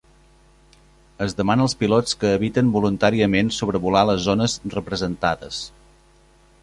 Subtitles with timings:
[1.25, 5.61] Es demana als pilots que eviten voluntàriament sobrevolar les zones representades.